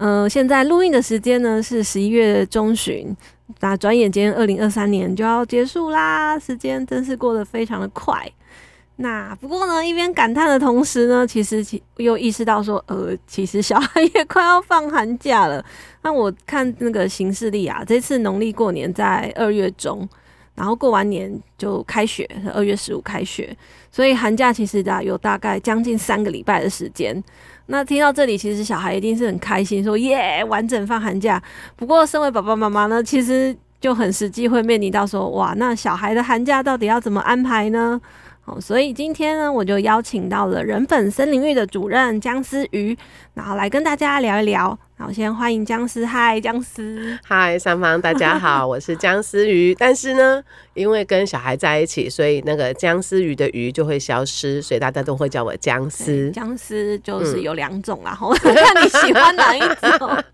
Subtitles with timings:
[0.00, 3.14] 呃，现在录音的时间呢是十一月中旬。
[3.58, 8.26] 那转眼间，二零二三年就要结束啦，时间真是过得非常的快。
[8.96, 15.62] 那不过呢，一边感叹的同时呢，其实其又意识到说，呃，其实小孩也快要放寒假了。
[16.00, 20.08] 那我看那个行事历啊，这次农历过年在二月中，
[20.54, 23.56] 然后过完年就开学，二月十五开学，
[23.90, 27.22] 所以寒假其实大有大概将近三个礼拜的时间。
[27.66, 31.42] 那听到这里，其实小孩一定是很开心，说耶，完整放寒假。
[31.76, 38.00] 不过，身为爸爸妈妈呢，其实就很实际会面临到说，哇，那小孩的寒假到底要怎么安排呢？
[38.42, 42.96] 好，所以今天呢，我就邀请到了人本森林域的主任姜思瑜，
[43.34, 44.76] 然后来跟大家聊一聊。
[45.00, 49.74] 好，先欢迎僵尸，嗨，僵尸，嗨，上方大家好，我是僵尸鱼。
[49.74, 50.42] 但是呢，
[50.74, 56.30] 因为跟小孩在一起，所以那个僵尸鱼的鱼就会消失，所以大家都会叫我僵尸。
[56.32, 59.60] 僵尸就是有两种啦，我、嗯、看你喜欢哪一
[59.98, 60.24] 种。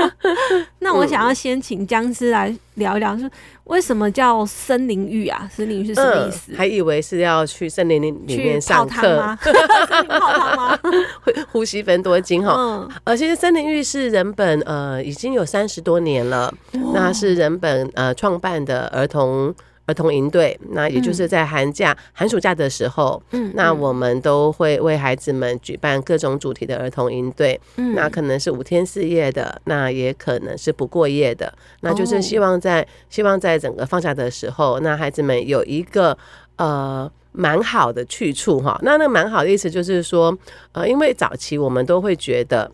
[0.80, 3.30] 那我想要先请僵尸来聊一聊，是
[3.64, 5.48] 为什么叫森林浴啊？
[5.50, 6.52] 森林浴是什么意思？
[6.52, 9.38] 嗯、还以为是要去森林里里面上课吗？
[9.40, 10.78] 泡汤吗？
[11.50, 12.54] 呼吸分多精哈。
[12.58, 14.01] 嗯，而且森林浴是。
[14.02, 16.52] 是人本呃已经有三十多年了，
[16.92, 19.54] 那是人本呃创办的儿童
[19.86, 36.16] 儿童营队，那也就是在寒假、嗯、寒暑假的时候，嗯，那我们都会为孩子们举办各种主题的儿童营队，嗯，那可能是五天四夜的，那也可能是不过夜的，那就是希望在、哦、希望在整个放假的时候，那孩子们有一个
[36.56, 40.36] 呃蛮好的去处哈，那那蛮好的意思就是说，
[40.72, 42.70] 呃，因为早期我们都会觉得。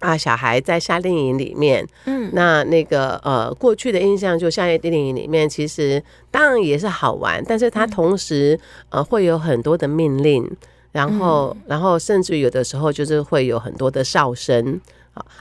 [0.00, 8.58] 啊，小孩在夏令营里面，嗯，那那个呃，过去的印象就夏令营里面，其实当然也是好玩，但是他同时
[8.90, 10.48] 呃会有很多的命令，
[10.92, 14.80] 然后然后甚至有的时候就是会有很多的哨声。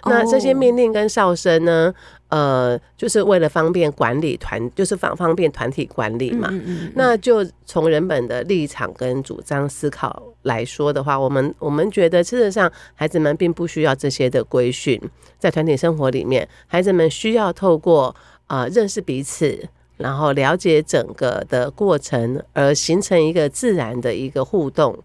[0.05, 1.93] 那这些命令跟哨声呢，
[2.29, 6.47] 呃，就是为了方便管理团，就是方方便团体管理嘛。
[6.51, 15.01] 嗯嗯嗯，那就从人本的立场跟主张思考来说的话，我们我们觉得，事实上孩子们并不需要这些的规训，
[15.37, 18.16] 在团体生活里面，孩子们需要透过
[18.47, 19.67] 啊、呃、认识彼此，
[19.97, 24.97] 然后了解整个的过程，而形成一个自然的一个互动。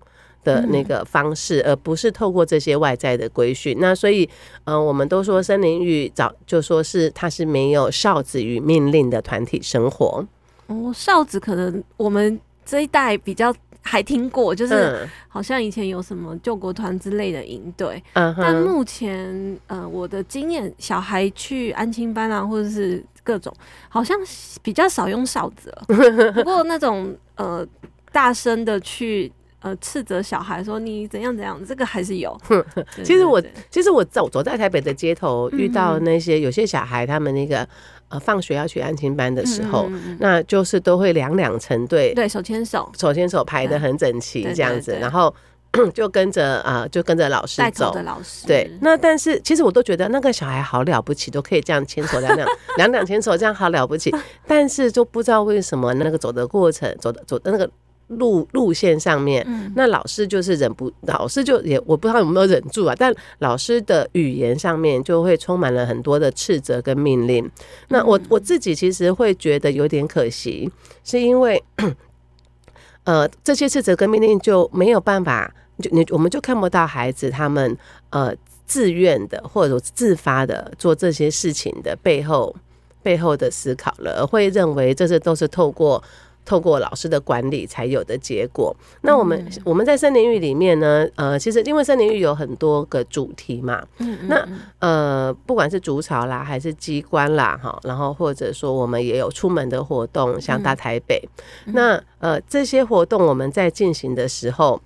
[0.44, 3.76] 的那个方式，而不是透过这些外在的规训。
[3.78, 4.28] 那所以，
[4.64, 10.26] 嗯、呃，我们都说森林浴早就说是它是没有哨子与命令的团体生活。
[10.66, 18.02] 哦，哨子可能我们这一代比较还听过，就是好像以前有什么救国团之类的营队。
[18.14, 23.52] 嗯，但目前，呃，我的经验，小孩去安亲班啊，或者是各种，
[23.88, 24.16] 好像
[24.62, 25.84] 比较少用哨子了。
[26.34, 27.64] 不过那种呃
[28.10, 29.30] 大声的去。
[29.62, 32.36] 呃，斥责小孩说你怎样怎样，这个还是有。
[33.04, 33.40] 其实我，
[33.70, 37.66] 其实我走走在台北的街头，遇到那些有些小孩，他们那个
[38.08, 45.32] 呃放学要去安亲班的时候，那就是都会两两成对，对，手牵手，手牵手排的很整齐这样子，然后
[45.94, 47.92] 就跟着啊，就跟着老师走。
[47.94, 48.68] 的老师，对。
[48.80, 52.48] 那但是其实我都觉得那个小孩好了不起，都可以这样牵手两两
[52.78, 54.12] 两两牵手，这样好了不起。
[54.44, 57.70] 但是就不知道为什么那个走的过程，走的走的那个。
[58.18, 67.50] 路路线上面，那老师就是忍不，老师就也我不知道有没有忍住啊，但老师的语言上面就会充满了很多的斥责跟命令。
[67.88, 70.70] 那我我自己其实会觉得有点可惜，
[71.04, 71.62] 是因为，
[73.04, 77.76] 呃，这些斥责跟命令就没有办法，就你我们就看不到孩子他们
[78.10, 78.34] 呃
[78.66, 82.54] 自愿的或者自发的做这些事情的背后
[83.02, 86.02] 背后的思考了，会认为这些都是透过。
[86.44, 88.74] 透过老师的管理才有的结果。
[89.02, 94.48] 那我们、嗯、我们在森林浴里面呢，呃，其实因为森林浴有很多个主题嘛，嗯，那
[94.80, 101.22] 呃，不管是竹巢啦，还是机关啦，哈，然后或者说我们也有出门的活动，像大台北，
[101.66, 104.80] 嗯、那呃这些活动我们在进行的时候，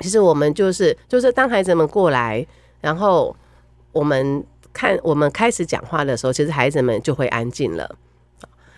[0.00, 2.46] 其实我们就是就是当孩子们过来，
[2.80, 3.34] 然后
[3.92, 7.96] 我们看我们开始讲话的时候，其实孩子们就会安静了。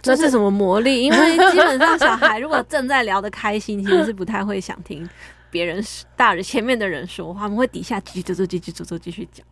[0.04, 1.02] 这是什么魔力？
[1.02, 1.18] 因为
[1.50, 5.08] 基本上小孩如果正在聊得开心，其实是不太会想听
[5.50, 5.82] 别人
[6.14, 9.44] 大人前面的人说话，我们会底下继续继续做做，继续讲。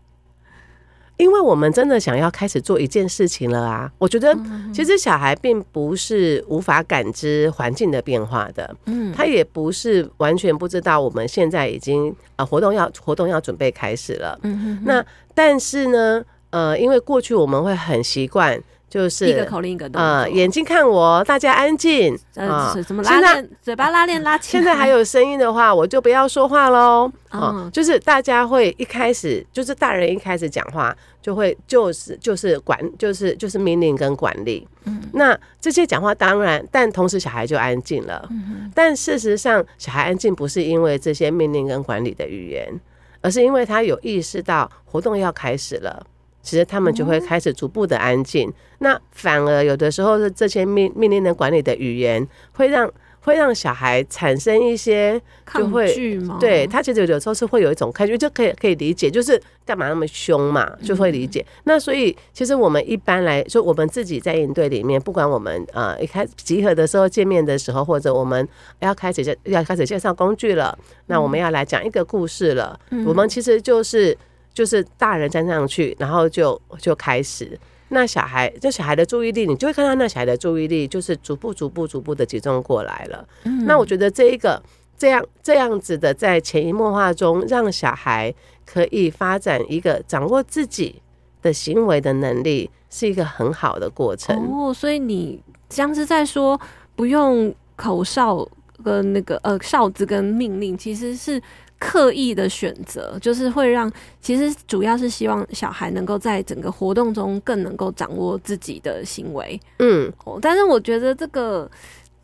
[1.18, 3.92] 因为我们真的想要开始做一件事情了啊！
[3.98, 4.36] 我觉得
[4.74, 18.60] 其实小孩并不是无法感知环境的变化的，嗯，他也不是完全不知道我们现在已经呃活动要活动要准备开始了，嗯，那但是呢，呃，因为过去我们会很习惯。
[18.92, 22.74] 就是一个口令一个动作，呃，眼睛看我，大家安静啊！
[22.86, 23.50] 什么拉链？
[23.62, 24.62] 嘴巴拉链拉起来。
[24.62, 27.10] 现在还有声音的话，我就不要说话喽。
[27.30, 34.68] 啊，就是大家会一开始，就是大人一开始讲话，就会就是就是管，就是就是命令跟管理。
[34.84, 38.28] 嗯，那这些讲话当然，但同时小孩就安静了。
[38.30, 42.78] 嗯，但事实上，小孩安静不是因为这些命令跟管理的语言，
[43.22, 46.06] 而是因为他有意识到活动要开始了。
[46.42, 52.90] 其实他们就会开始逐步的安静，嗯、那反而有的时候是这些命命令的管理的语言会让
[53.20, 55.12] 会让小孩产生一些
[55.54, 56.38] 就会抗拒吗？
[56.40, 61.40] 对，他其实有时候是会有一种抗拒，就可以可以理解，就是干嘛那么凶嘛，就会理解。
[61.40, 68.48] 嗯、那所以其实我们一般来说，我们自己在应对里面，不管我们呃一开始集合的时候见面的时候，或者我们
[68.80, 74.18] 要开始要开始介绍工具了，那我们要来讲一个故事了，嗯、我们其实就是。
[74.54, 77.58] 就是大人站上去，然后就就开始。
[77.88, 83.28] 那小孩，这小孩的注意力，你就会看到那小孩的注意力，就是逐步、逐步、逐步的集中过来了。
[83.44, 84.62] 嗯、那我觉得这一个
[84.96, 88.34] 这样这样子的，在潜移默化中，让小孩
[88.64, 91.02] 可以发展一个掌握自己
[91.42, 94.34] 的行为的能力，是一个很好的过程。
[94.50, 96.58] 哦，所以你像是在说，
[96.96, 98.48] 不用口哨
[98.82, 101.42] 跟那个呃哨子跟命令，其实是。
[101.84, 103.90] 刻意的选择，就是会让，
[104.20, 109.60] 其实主要是希望小孩能够在整个活动中更能够掌握自己的行为。
[109.80, 111.68] 嗯，哦，但是我觉得这个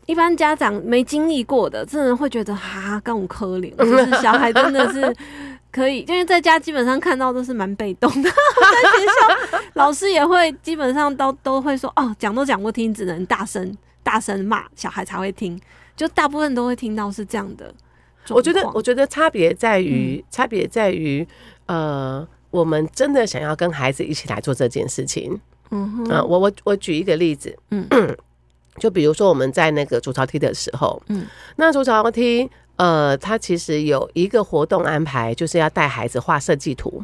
[0.05, 5.13] 一般家长没经历过的，真的会觉得哈，跟我可怜， 就是小孩真的是
[5.71, 15.59] 可以，因为在家基本上看到都是蛮被动的， 在学校老师也会基本上都都会说，哦，讲都讲不听，只能大声大声骂小孩才会听，
[15.97, 17.73] 就大部分都会听到是这样的。
[18.29, 21.27] 我觉得，我觉得差别在于，嗯、差别在于，
[21.65, 25.39] 呃，我们真的想要跟孩子一起来做这件事情。
[25.71, 27.87] 嗯哼，啊，我我我举一个例子，嗯，
[28.77, 31.25] 就比如说我们在那个筑巢梯的时候，嗯，
[31.55, 37.03] 那筑巢梯，呃，它其实有一个活动安排，就是要带孩子画设计图。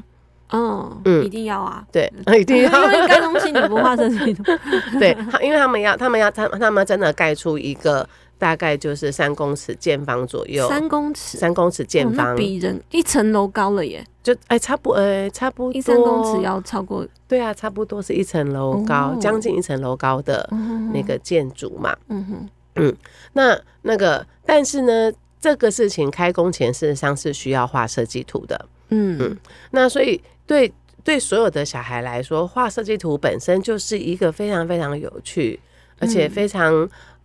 [0.49, 4.43] 哦，嗯，一定要啊，对， 一定要， 因为盖东西你不画设计图，
[4.99, 8.07] 对，因为他们要，他们要，他他们真的盖出一个。
[8.37, 14.05] 大概就是三公尺见方左右，三公尺，三公尺见方，比人一层楼高了耶！
[14.21, 20.47] 就哎、欸，差不，哎、欸，差不多一，三公尺要超过，对啊，差不多是一层楼高，将、哦、近一层楼高的
[20.91, 21.95] 那个建筑嘛。
[22.09, 22.95] 嗯哼，嗯，
[23.33, 28.65] 那那个，但是呢，这个事情开工前事实上是需要画设计图的。
[28.89, 29.37] 嗯嗯，
[29.71, 30.73] 那所以对
[31.03, 35.59] 对所有的小孩来说，画设计图本身就是一个非常非常有趣，
[35.99, 36.73] 而且非常、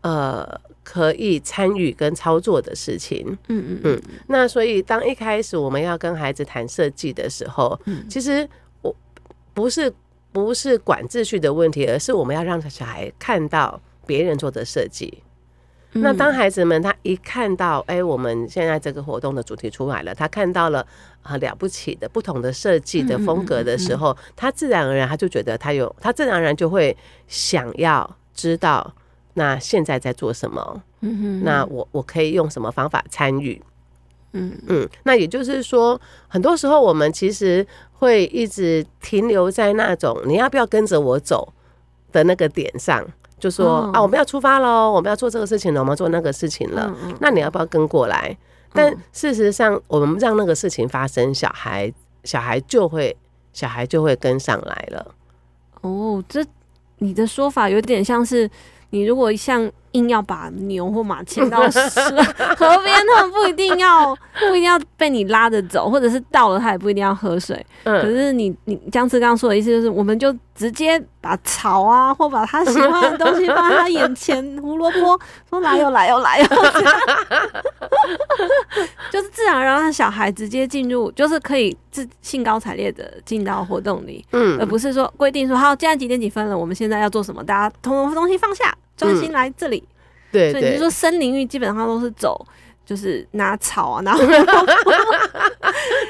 [0.02, 0.60] 嗯、呃。
[0.82, 4.02] 可以参与跟操作的事情，嗯嗯嗯。
[4.28, 8.48] 那所以当一开始我们要跟孩子谈设计的时候，嗯，其实
[8.82, 8.94] 我
[9.52, 9.92] 不是
[10.32, 15.22] 不是管秩序的问题，而是我们要让小孩看到别人做的设计。
[15.92, 20.86] 嗯、那当孩子们他一看到，哎、欸，我们现在这个活动的主题出来了，他看到了
[21.20, 26.96] 很了不起的不同的设计的风格的时候，他自然而然他就觉得他有，他自然而然就会
[27.28, 28.94] 想要知道。
[29.40, 30.82] 那现在在做什么？
[31.00, 33.58] 嗯哼，那我我可以用什么方法参与？
[34.32, 41.50] 嗯嗯，那也就是说，很多时候我们其实会一直停留在那种你要不要跟着我走
[42.12, 43.02] 的那个点上，
[43.38, 48.36] 就说、哦、啊，我们要出发喽，我们要做这个事情了，我们要做那个事情了，嗯嗯，那你要不要跟过来？
[48.74, 51.90] 但事实上，我们让那个事情发生，小孩
[52.24, 53.16] 小孩就会
[53.54, 55.14] 小孩就会跟上来了。
[55.80, 56.44] 哦，这
[56.98, 58.50] 你的说法有点像是。
[58.90, 67.64] 你如果像硬要把牛或马牵到河边，他们不一定要不一定要被你拉着走，或者是到了他也不一定要喝水。
[67.84, 75.18] 嗯，可是你你江次刚刚说的意思就是，我们就直接把草啊，或把他喜欢的东西放在他眼前，胡萝卜
[75.48, 76.46] 说来又来又来又，
[79.10, 88.72] 就是自然让小孩直接进入，就是可以自兴高采烈的进到活动里，嗯，而不是说规定说好，现在几点几分了，我们现在要做什么，大家统统东西放下。
[89.06, 92.46] 专心来这里，嗯、对，对，所以你说森林浴基本上都是走，
[92.84, 94.14] 就是拿草啊，拿。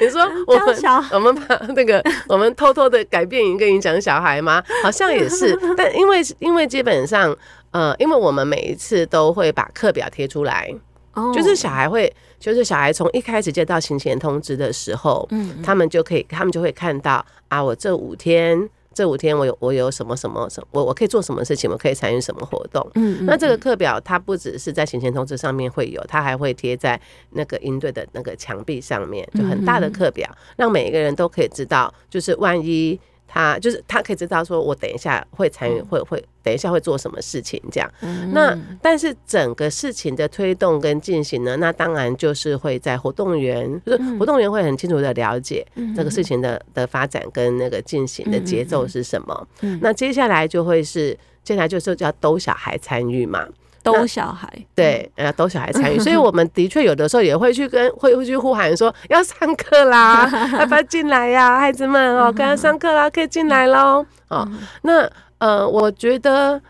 [0.01, 0.75] 你说我们
[1.13, 4.63] 我们把那个我们偷偷的改变一个影响小孩吗？
[4.83, 7.35] 好像也是， 但因为因为基本上
[7.71, 10.73] 呃，因为我们每一次都会把课表贴出来，
[11.13, 18.69] 哦，就是小孩会，就是小孩从一开始接到行前通知的时候，嗯，他们就可以，他们就会看到啊，我这五天。
[18.93, 22.85] 这五天我有我有什么什么什么我我可以做什么事情，我可以参与什么活动。
[22.95, 26.99] 嗯，嗯，那这个课表它不只是在行前通知上面会有，它还会贴在
[27.31, 32.99] 那个营队的那个墙壁上面，就很大的课表，让每一个人都可以知道，就是万一。
[33.33, 37.89] 他就是他可以知道说，我等一下会参与，会会等一下会做什么事情这样。
[38.33, 49.47] 那但是整个事情的推动跟进行呢，那当然就是会在活动员，就是活动员会很清楚的了解这个事情的的发展跟那个进行的节奏是什么。
[49.79, 53.47] 那接下来就会是接下来就是叫兜小孩参与嘛。
[53.83, 64.05] 逗小孩，对，呃，逗小孩参与， 所以我们的确有的时候也会去跟会会去呼喊说要上课啦， 要不要进来呀，孩子们哦，刚刚上课啦，可以进来喽。
[64.29, 64.47] 哦，
[64.83, 65.09] 那
[65.39, 66.61] 呃，我觉得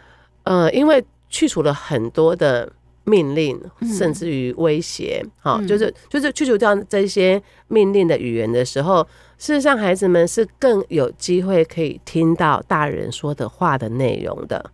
[0.44, 2.72] 呃，因为去除了很多的
[3.04, 3.60] 命令，
[3.98, 9.06] 甚至于威胁，好，就是就是去除掉这些命令的语言的时候，
[9.38, 14.72] 事实上孩子们是更有机会可以听到大人说的话的内容的。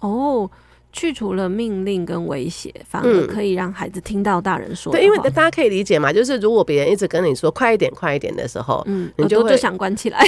[0.00, 0.50] 哦。
[0.94, 4.92] 去除了命令跟威胁，反而可以让孩子听到大人说。
[4.92, 10.24] 对，因为大家可以理解嘛，就是如果别人一直跟你说快一点、快一点的时候，嗯，你就会就想关起来，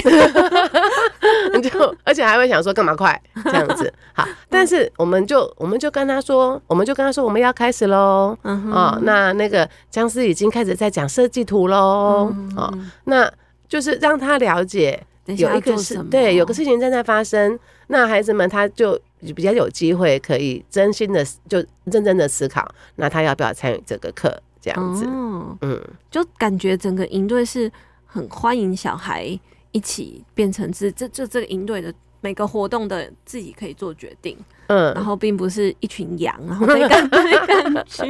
[1.55, 3.91] 你就而且还会想说干嘛快这样子。
[4.13, 8.37] 好，但是我们就我们就跟他说，我们就跟他说我们要开始喽。
[8.43, 12.29] 哦，那那个僵尸已经开始在讲设计图喽。
[12.57, 13.31] 哦，那
[13.69, 17.57] 就是让他了解有一个事，对，有个事情正在发生。
[17.87, 18.99] 那孩子们他就。
[19.35, 24.41] 比较有机会可以真心的就认真的思考，那他要不要参与这个课？
[24.59, 27.71] 这样子，哦、嗯，就感觉整个营队是
[28.05, 29.39] 很欢迎小孩
[29.71, 34.35] 一起变成是这这这个营队的每个活动的自己可以做决定，
[34.67, 38.03] 嗯，然后并不是一群羊，然后被赶被赶去。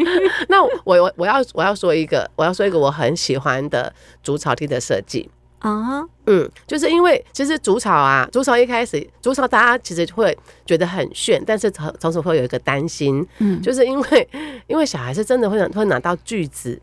[0.47, 5.29] 那我我我要我要说一个我要说一个我很喜欢的竹草地的设计。
[5.59, 6.07] 啊，uh.
[6.27, 14.29] 嗯，就是因为其实竹草啊，竹草一开始竹草，大家其实会觉得很炫，但是从从此会有一个担心，嗯，就是因为
[14.67, 16.79] 因为小孩是真的会会拿到锯子、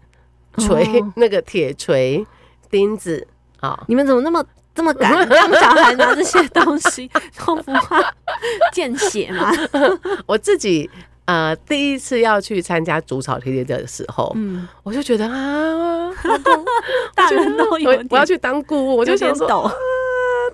[0.59, 1.13] 锤、uh.
[1.17, 2.27] 那个铁锤、
[2.71, 3.27] 钉子
[3.61, 7.09] 啊，哦、你们怎么那么这么敢让小孩拿这些东西，
[7.47, 8.13] 都不怕
[8.73, 9.53] 见血吗？
[10.27, 10.91] 我自己。
[11.27, 16.11] 呃，第一次要去参加筑巢梯的时候，嗯，我就觉得啊，
[17.17, 19.73] 大人都有我要去当姑，我就想说啊，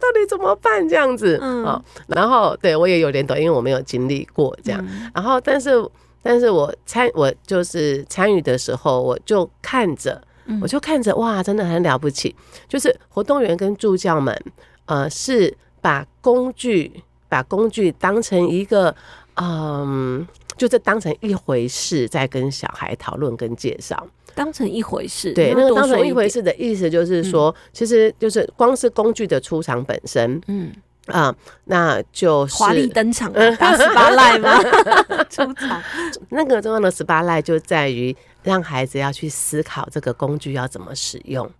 [0.00, 1.36] 到底怎么办这样子？
[1.42, 4.80] 嗯、哦，然后对我也有点抖，因为我没有经历过这样。
[4.88, 5.84] 嗯、然后，但是，
[6.22, 10.22] 但是我参我就是参与的时候，我就看着，
[10.62, 12.32] 我就看着，哇，真的很了不起！
[12.68, 14.40] 就是活动员跟助教们，
[14.86, 18.94] 呃，是把工具把工具当成一个，
[19.34, 20.24] 嗯。
[20.60, 25.32] 就这当成一回事，在跟小孩讨论跟介绍，当成一回事。
[25.32, 30.70] 对，那个当成一回事的意思就是说，嗯、其实就是光是工具的出场本身，嗯
[31.06, 34.62] 啊、呃，那就是华丽登场， 打 spotlight 吗？
[35.30, 35.82] 出场。
[36.28, 41.50] 那个重要的 spotlight 就在于让孩子要去思考这个工具要怎么使用，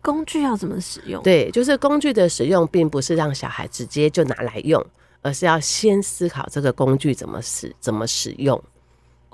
[0.00, 1.22] 工具要怎么使用？
[1.22, 4.82] 对，就是工具的使用，并不是让小孩直接就拿来用。
[5.22, 8.60] 而是要先思考这个工具怎么使、怎么使用。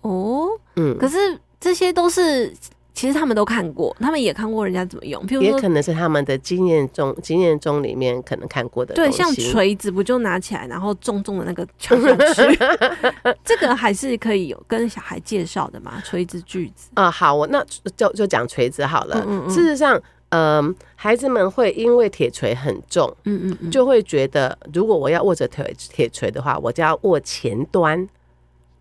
[0.03, 1.17] 哦，嗯，可是
[1.61, 2.53] 这些都是
[2.93, 8.95] 其实他们都看过，他们也看过人家怎么用，譬如说，也可能是他们的经验中、经验中里面可能看过的。
[8.95, 12.59] 对，像锤子不就拿起来，然后重重的那个敲上去，
[13.45, 16.01] 这个还是可以有跟小孩介绍的嘛？
[16.05, 17.65] 锤子、锯子啊，好，我那
[17.97, 19.25] 就就讲锤子好了。
[19.27, 20.01] 嗯嗯嗯，事实上。
[20.35, 28.09] 嗯，孩子们会因为铁锤很重，嗯嗯嗯，就会觉得如果我要握着铁铁锤的话，我就要握前端，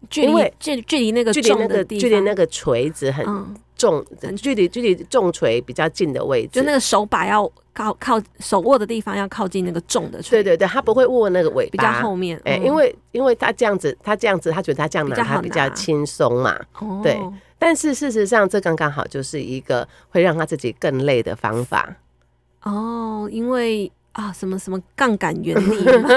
[0.09, 3.23] 距离距距离那个距离那个距离那个锤子很
[3.75, 4.03] 重，
[4.35, 10.37] 距离距离重锤比较近的位置，就那个手把要靠靠手握的地方要靠近那个重的锤。
[10.37, 12.39] 对对对，他不会握那个尾巴，比较后面。
[12.45, 16.57] 哎，因为因为他这样子，他这样子，他觉得他这样拿他比较轻松嘛，
[17.03, 17.19] 对。
[17.65, 21.95] 但是事实上，这刚刚好就是一个会让他自己更累的方法。
[22.63, 26.09] 哦，因为啊，什么什么杠杆原理 嘛，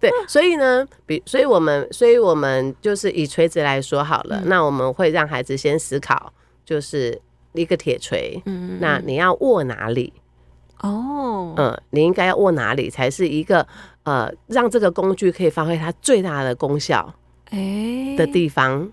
[0.00, 6.32] 对，所以呢，比所以我们所以我们就是以锤子来说好了，嗯、那我们会让孩子先思考，
[6.64, 7.20] 就是
[7.52, 10.10] 一个铁锤，嗯，那你要握哪里？
[10.80, 13.66] 哦，嗯，你应该要握哪里才是一个
[14.04, 17.14] 呃，让这个工具可以发挥它最大的功效，
[17.50, 18.90] 哎的地方。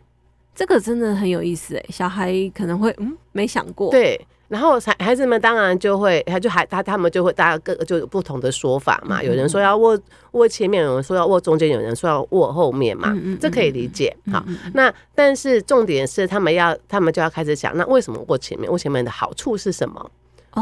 [0.58, 3.92] 这个真的很有意思哎，小孩可能会嗯没想过。
[3.92, 9.22] 对，然后孩孩子们当然就会，他就还他他们就会，大家各就有不同的说法嘛。
[9.22, 9.96] 有人说要握
[10.32, 13.16] 握前面，有人说要握中间，有人说要握后面嘛。
[13.40, 14.12] 这可以理解。
[14.32, 18.72] 好，那但是重点是他们要，他们就要开始想，那为什么握前面？
[18.72, 20.10] 握前面的好处是什么？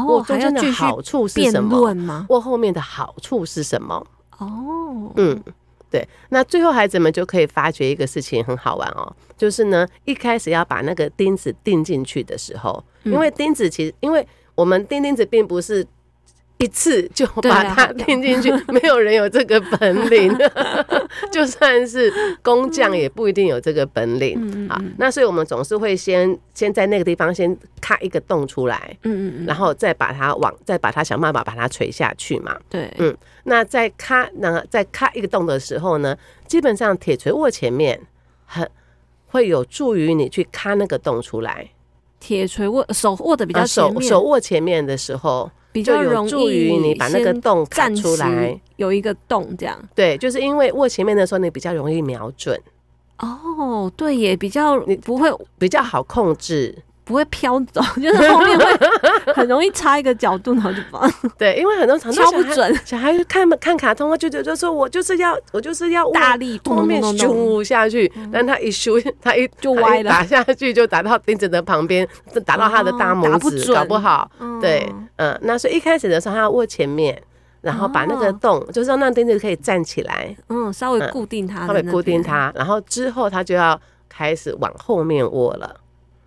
[0.06, 2.26] 握中间的好处是什么？
[2.28, 4.06] 握后面的好处是什么？
[4.36, 5.42] 哦，嗯。
[5.90, 15.86] 对，那最后孩子们就可以发觉一个事情很好玩哦，就是呢，一开始要把那个钉子钉进去的时候，因为钉子其实，因为我们钉钉子并不是。
[16.58, 20.34] 一次就把它钉进去， 没有人有这个本领，
[21.30, 22.10] 就算是
[22.42, 24.82] 工匠也不一定有这个本领啊。
[24.96, 32.56] 那所以我们总是会先先在那个地方先咔一个洞出来，嗯嗯，然后再把它往再把它想办法把它垂下去嘛。
[32.70, 38.00] 对，嗯，那在咔那在咔一个洞的时候呢，基本上铁锤握前面
[38.46, 38.66] 很
[39.26, 41.68] 会有助于你去咔那个洞出来。
[42.20, 45.50] 铁锤握手握的比较手手握前面的时候。
[45.72, 49.78] 比较有助于你把那个洞站出来，有一个洞这样。
[49.94, 52.58] 对，就是因为握前面的时候，你比较容易瞄准。
[53.18, 56.74] 哦，对，也比较你不会比较好控制。
[57.06, 58.64] 不会飘走， 就是后面会
[59.32, 61.08] 很容易差一个角度，然后就放。
[61.38, 72.06] 对，因为很多常敲不准，小孩看看卡通，就觉得说我就是要我就是要大力后面咻下去，但他一咻， 他一就歪了，打下去就打到钉子的旁边，
[72.44, 74.28] 打到他的大拇指，搞不好。
[74.60, 77.22] 对，嗯，那所以一开始的时候他要握前面，
[77.60, 85.76] 然后把那个洞，就是让那钉子可以站起来，嗯，稍微固定它，稍微固定它，然后之后他就要开始往后面握了。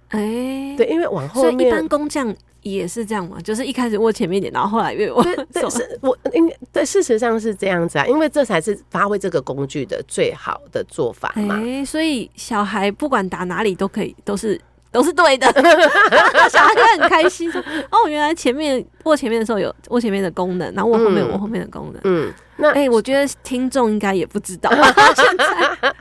[0.10, 5.24] 哎，欸、对，因为往后面，所以一般工匠也是这样嘛，就是一开始握前面一点，然后后来越握。
[5.24, 11.56] 对， 对是我应该对，事实上是这样子啊，因为这才是发挥这个工具的最好的做法嘛。
[11.56, 14.60] 哎、欸，所以小孩不管打哪里都可以，都是
[14.92, 15.48] 都是对的，
[16.50, 17.62] 小孩会很开心说
[17.92, 22.28] ：“哦，原来前面握前面的时候有握前面的功能，然后握后面有握后面的功能。”嗯。
[22.28, 24.70] 嗯那哎、欸，我觉得听众应该也不知道。
[24.70, 25.96] 现在，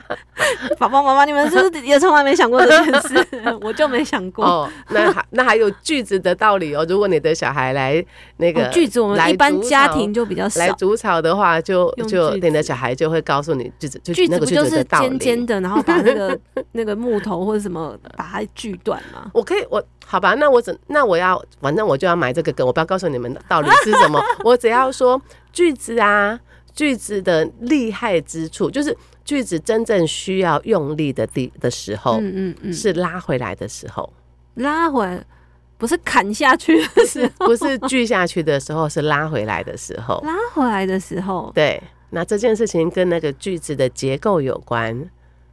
[0.77, 3.27] 爸爸妈妈，你们是不是也从来没想过这件事？
[3.61, 4.45] 我就没想过。
[4.45, 6.85] 哦，那还那还有锯子的道理哦。
[6.89, 8.03] 如果你的小孩来
[8.37, 10.59] 那个锯子，我们一般家庭就比较少。
[10.59, 16.39] 来煮草的话，就就你的小孩就会告诉你锯子，锯子不就是尖尖的，然后把那个
[16.73, 19.29] 那个木头或者什么把它锯断吗？
[19.33, 25.21] 我可以，我好吧，那我只那我要，反正我就要买这个梗，我不要告诉你们道理是什么，我只要说
[25.51, 26.39] 锯子啊。
[26.71, 28.95] 锯子的厉害之处，就是
[29.29, 34.11] 锯子真正需要用力的地的时候，嗯嗯嗯，是拉回来的时候，
[34.55, 35.23] 拉回
[35.77, 44.99] 不是砍下去的时候，不是锯下去的时候，是拉回来的时候，拉回来的时候，对，那这件事情跟那个句子的结构有关，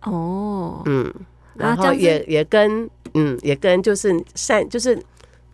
[0.05, 1.13] 哦，嗯，
[1.53, 4.99] 然后也也跟嗯也跟就是善就是。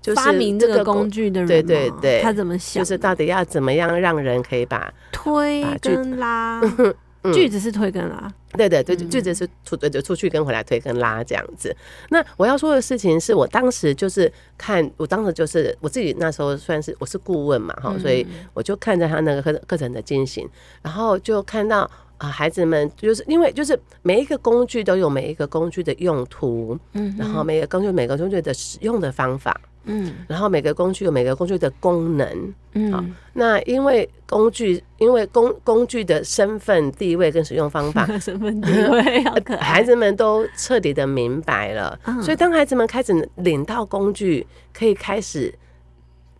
[0.02, 2.82] 就是发明这个工具的人，对对对，他怎么想？
[2.82, 6.61] 就是到底要怎么样让人可以把推跟拉，
[7.32, 11.74] 锯子是推跟拉，对对对，句子是出对对出去跟回来推跟拉这样子。
[12.11, 20.48] 那我要说的事情是我当时就是看，我当时就是我自己那时候算是我是顾问嘛哈，所以我就看着他那个课课程的进行，
[20.82, 29.61] 然后就看到啊孩子们就是因为就是每一个工具都有每一个工具的用途，嗯，然后每个工具每个工具的使用的方法。
[29.85, 39.25] 嗯，然后每个工具有每个工具的功能，嗯，好，那因为工具，因为工工具的身份地位跟使用方法， 身份地位，
[39.59, 45.53] 孩子们都彻底的明白了，所以当孩子们开始领到工具，可以开始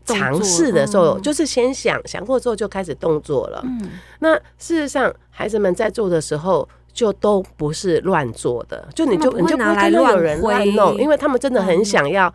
[0.05, 3.61] 尝试的时候，就是先想想过之后就开始动作了。
[3.65, 12.33] 嗯，那事实上，孩子们在做的时候就都不是乱做的，就你就你就不会看到有人乱弄，因为他们真的很想要。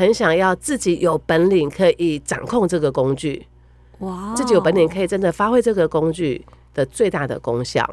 [0.00, 3.46] 很想要自己有本领可以掌控这个工具，
[3.98, 4.32] 哇！
[4.34, 7.86] 自己有本领可以真的发挥这个工具的最大的功效。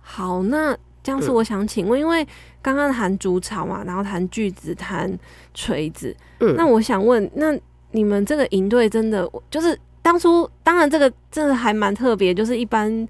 [0.00, 2.26] 好，那这样子我想请问，因为
[2.60, 5.16] 刚刚谈竹草嘛，然后谈锯子，谈
[5.54, 7.56] 锤子，嗯，那我想问，那
[7.92, 13.08] 你们这个营队真的就是当初，当然这个真的还蛮特别，就是一般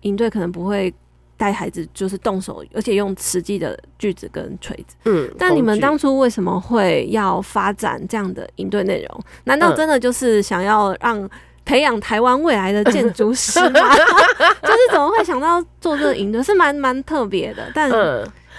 [0.00, 0.92] 营队可能不会。
[1.40, 4.94] 带孩子就是动手，而且用实际的锯子跟锤子。
[5.06, 9.20] 嗯，但你们当初为什么会要发展这样的营队内容？
[9.44, 11.26] 难道真的就是想要让
[11.64, 13.96] 培养台湾未来的建筑师吗？
[14.60, 16.42] 就是怎么会想到做这个营队？
[16.42, 17.72] 是蛮蛮特别的。
[17.74, 17.90] 但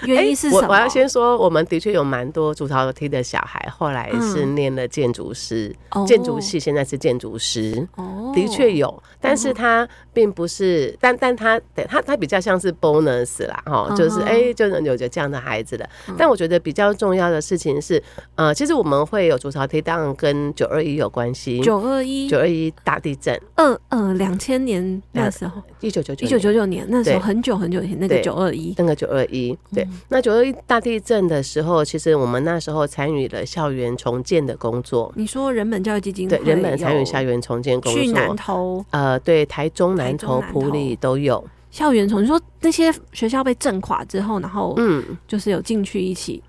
[0.06, 0.66] 原因是什么？
[0.66, 7.86] 我我要先说，我们的确有蛮多竹巢梯的小孩，后来是念了建筑师、嗯、建筑系，现在是建筑师。
[7.96, 15.88] 哦，的确有，但是他并不是，嗯、但但他他他比较像是 bonus 啦，哈、嗯，就是哎、欸，就能有着这样的孩子的。
[16.08, 18.02] 嗯、但我觉得比较重要的事情是，
[18.34, 21.60] 呃，其实我们会有竹巢梯，当然跟九二一有关系。
[21.60, 23.38] 九二一，九二一大地震。
[23.54, 29.86] 二二，两千年那时候，一九九九，一九九九年那时候很久很久以前，那个九二一，那个九二一，对。
[30.08, 35.12] 那九二一大地震的时候，其实我们那时候参与了校园重建的工作。
[35.16, 42.22] 你说人本教育基金对，人本参与校园重建工作，去南投，呃，对，台中南投、埔里都有校园重。
[42.22, 46.42] 你说那些学校被震垮之后，然后嗯，就是有进去一起，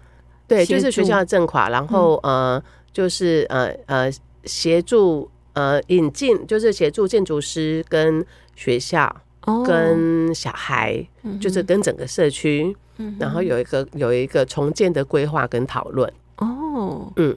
[0.47, 4.11] 对，就是学校震垮，然后呃，就是呃呃
[4.45, 8.25] 协助呃引进，就是协助建筑师跟
[8.55, 9.15] 学校。
[9.65, 11.05] 跟小孩，
[11.41, 12.73] 就是跟整个社区，
[13.19, 16.11] 然后有一个有一个重建的规划跟讨论。
[16.37, 17.35] 哦，嗯，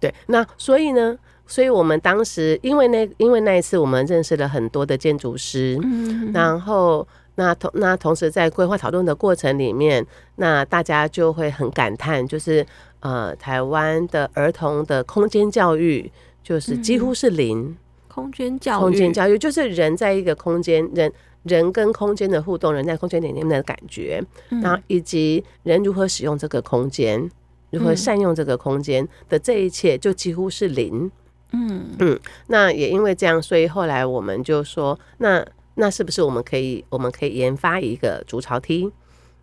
[0.00, 7.06] 对，那所以呢，所以我们当时因为那因为那一次我们认识了很多的建筑师，嗯，然后
[7.36, 10.04] 那同那同时在规划讨论的过程里面，
[10.36, 12.66] 那大家就会很感叹，就是
[13.00, 16.10] 呃，台湾的儿童的空间教育
[16.42, 17.76] 就是几乎是零。
[18.08, 21.12] 空间教育，空间教育就是人在一个空间，人
[21.46, 27.30] 人跟空间的互动，人在空间里面的感觉，嗯、然后以及人如何使用这个空间，
[27.70, 31.10] 如何善用这个空间的这一切，就几乎是零。
[31.52, 38.90] 嗯嗯，那也因为这样，所以后来我们就说，那那是不是我们可以，我们可以研发一个竹巢梯，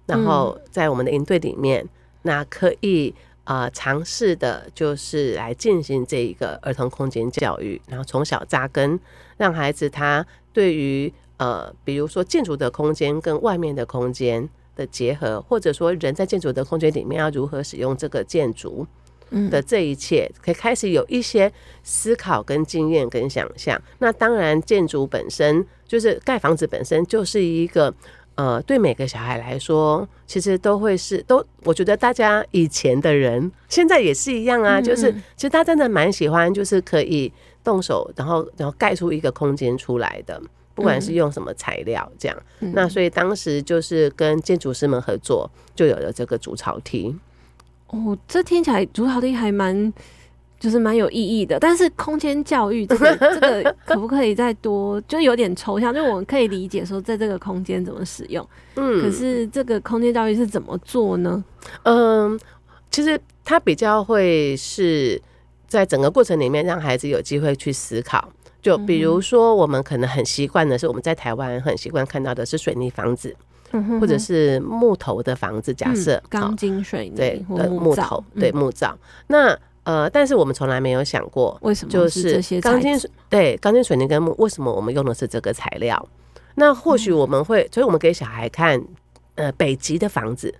[0.06, 1.88] 然后在我们的营队里面，
[2.24, 3.14] 那可以。
[3.46, 8.98] 啊，尝试的就是来进行这一个儿童空间教育，然后从小扎根，
[9.36, 11.12] 让孩子他对于
[11.44, 18.88] 呃，比如说建筑的空间跟外面的空间的结合，或者说人在建筑的空间里面要如何使用这个建筑
[19.50, 21.52] 的这一切，可以开始有一些
[21.84, 23.82] 思考跟经验跟想象。
[24.00, 27.94] 那当然，建筑本身就是盖房子本身就是一个。
[28.36, 37.32] 呃，对每个小孩来说，其实都会是都，我觉得大家以前的人，现在也是一样啊，就是其实他真的蛮喜欢，就是可以
[37.64, 40.42] 动手，然后然后盖出一个空间出来的，
[40.76, 42.38] 不管是用什么材料这样。
[42.60, 47.16] 那所以当时就是跟建筑师们合作，就有了这个竹草梯。
[47.88, 49.94] 哦，这听起来竹草梯还蛮。
[50.60, 55.02] 就是蛮有意义的，但是空间教育这个 这个可不可以再多？
[55.02, 61.44] 就有点抽象，就我们可以理解说，在这个空间怎么使用，嗯，可是这个空间教育是怎么做呢？
[61.84, 62.40] 嗯，
[62.90, 65.22] 其实它比较会是
[65.68, 68.32] 在整个过程里面让孩子有机会去思考。
[68.64, 73.36] 就比如说，我们可能很习惯的是，我们在台湾很习惯看到的是水泥房子，
[74.02, 75.72] 或者是木头的房子。
[75.72, 78.98] 假设钢筋水泥对木头，对木造
[79.28, 79.56] 那。
[79.86, 82.98] 呃，但是我们从来没有想过，为什么就是钢筋
[83.28, 86.08] 对钢筋水泥跟木，为什么我们用的是这个材料？
[86.56, 88.82] 那或许我们会，所以我们给小孩看，
[89.36, 90.56] 呃，北极的房子，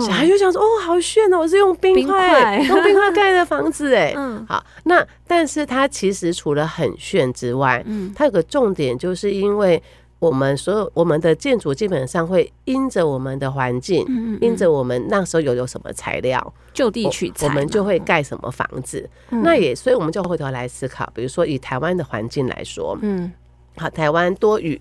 [0.00, 9.82] 小孩就想说，哦，好炫哦，我是用冰块， 用冰块盖的房子，哎，嗯，好，那但是它其实除了很炫之外，嗯，它有个重点，就是因为。
[10.20, 19.06] 我们所有我们的建筑基本上会因着我们的环境，嗯嗯、因着我们那时候有有什么材料，就地取材，我们就会盖什么房子。
[19.28, 23.30] 嗯、那也，所以我们就回头来思考，比如说以台湾的环境来说，嗯，
[23.76, 24.80] 好，台湾多雨，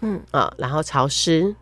[0.00, 0.18] 嗯。
[0.30, 1.54] 啊，然后潮湿，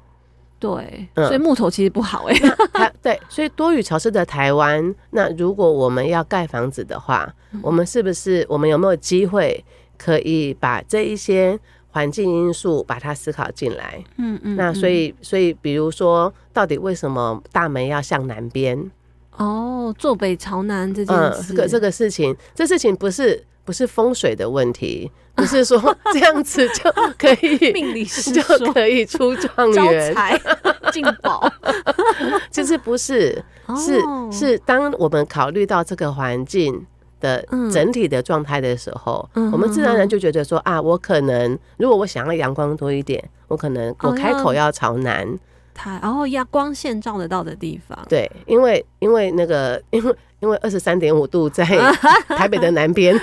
[0.59, 2.93] 对，所以木头其实不好哎、欸。
[3.03, 9.63] 对，所以多雨潮湿的台湾，那如果我们要盖房子的话，嗯、我们是不是我们有没有机会
[9.99, 11.59] 可以把这一些
[11.91, 18.91] 环境因素把它思考进来，嗯嗯，那所以所以比如说，到底为什么大门要向南边？
[19.37, 25.79] 哦，坐北朝南这件事，这个这个事情，这事情不是不是风水的问题， 不是说
[26.15, 30.41] 这样子就可以 命理师就可以出状元、招财。
[30.93, 31.47] 进宝，
[32.51, 33.45] 就是不是，
[33.77, 34.01] 是
[34.33, 36.87] 是当我们考虑到这个环境。
[37.19, 45.27] 的整体的状态的时候，嗯、我们自然而然就觉得说啊，我可能如果我想要阳光多一点，我可能我开口要朝南，
[45.77, 47.97] 它然后阳光线照得到的地方。
[48.09, 51.65] 对，因为因为那个因为因为二十三点五度在
[52.29, 53.15] 台北的南边。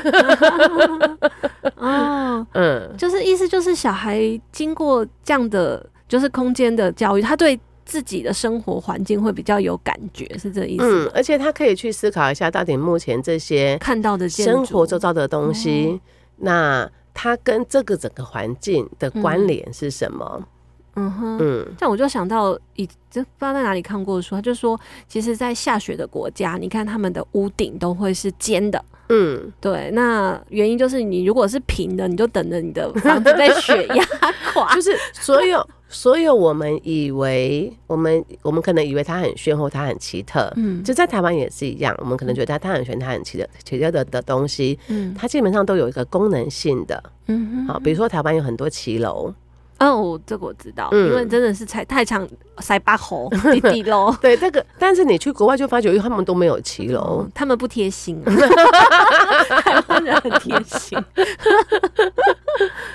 [1.76, 4.20] 哦， 嗯，就是意思就是小孩
[4.52, 7.60] 经过这样的就是空间的教育，他对。
[7.86, 10.86] 自己的生活环境会比较有感觉，是这意思。
[10.86, 16.00] 嗯，而且他可以去思考一下，到底目前这些看到的生活周遭的东西，
[16.38, 20.26] 那它跟这个整个环境的关联是什么？
[20.40, 20.46] 嗯
[20.96, 28.84] 哼，嗯，这样我就想到以这不知道在哪里看过的书，他就说，其实，在下雪的国家，你看他们的屋顶都会是尖的。
[29.10, 34.06] 嗯，对，那原因就是你如果是平的，你就等着你的房子被雪压
[34.54, 34.74] 垮。
[34.76, 49.34] 就是所有所有我们以为我们我们可能以为它很炫或它很奇特，嗯，就在台湾也是一样，我们可能觉得它它很炫，它很奇特奇特的的东西，嗯，它基本上都有一个功能性的，嗯，好，比如说台湾有很多骑楼。
[49.80, 52.26] 哦，这个我知道，嗯、因为真的是太太长，
[52.60, 54.16] 塞八猴滴滴喽。
[54.22, 60.98] 对，这个，但是你去国外就发觉，因为他们都没有骑楼，嗯，他们不贴心，台湾人很贴心。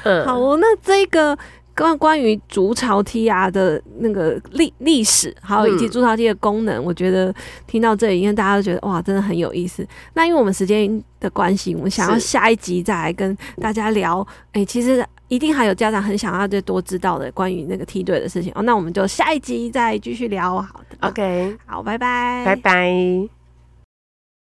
[0.05, 1.37] 嗯，好哦，那这个
[1.77, 7.35] 关关于筑巢梯啊的那个历历史，还有以及筑巢梯的功能，嗯、我觉得
[7.67, 9.87] 听到这里，因为大家都觉得哇，真的很有意思。
[10.15, 14.27] 那因为我们时间的关系，我们想要下一集再来跟大家聊。
[14.53, 15.05] 哎、欸，其实。
[15.29, 20.61] 一定还有家长很想要再多知道的关于那个梯队的事情哦，那我们就下一集再继续聊。
[20.61, 23.38] 好的，OK，好，拜拜，拜拜。